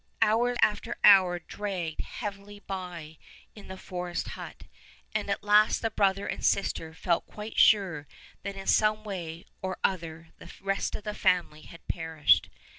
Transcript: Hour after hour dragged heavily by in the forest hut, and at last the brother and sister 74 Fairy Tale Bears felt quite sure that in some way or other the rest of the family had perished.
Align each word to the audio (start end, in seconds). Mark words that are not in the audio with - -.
Hour 0.19 0.55
after 0.63 0.97
hour 1.03 1.37
dragged 1.37 2.01
heavily 2.01 2.59
by 2.59 3.19
in 3.53 3.67
the 3.67 3.77
forest 3.77 4.29
hut, 4.29 4.63
and 5.13 5.29
at 5.29 5.43
last 5.43 5.83
the 5.83 5.91
brother 5.91 6.25
and 6.25 6.43
sister 6.43 6.91
74 6.91 6.91
Fairy 6.91 6.91
Tale 6.91 6.91
Bears 6.91 7.03
felt 7.03 7.27
quite 7.35 7.59
sure 7.59 8.07
that 8.41 8.55
in 8.55 8.65
some 8.65 9.03
way 9.03 9.45
or 9.61 9.77
other 9.83 10.29
the 10.39 10.51
rest 10.59 10.95
of 10.95 11.03
the 11.03 11.13
family 11.13 11.61
had 11.61 11.87
perished. 11.87 12.49